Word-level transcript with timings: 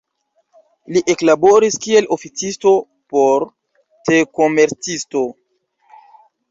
Li 0.95 1.03
eklaboris 1.13 1.77
kiel 1.85 2.09
oficisto 2.17 2.73
por 3.13 3.47
te-komercisto. 4.09 5.25